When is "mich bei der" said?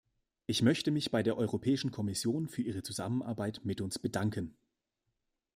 0.89-1.37